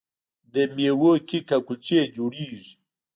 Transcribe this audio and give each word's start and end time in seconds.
د 0.53 0.55
میوو 0.75 1.11
کیک 1.27 1.47
او 1.55 1.61
کلچې 1.67 1.99
جوړیږي. 2.15 2.71